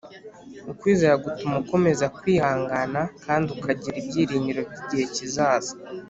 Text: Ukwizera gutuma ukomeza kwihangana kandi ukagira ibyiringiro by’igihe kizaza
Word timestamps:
Ukwizera 0.71 1.15
gutuma 1.23 1.55
ukomeza 1.63 2.05
kwihangana 2.17 3.01
kandi 3.25 3.47
ukagira 3.55 3.95
ibyiringiro 4.01 4.61
by’igihe 4.83 5.05
kizaza 5.15 5.73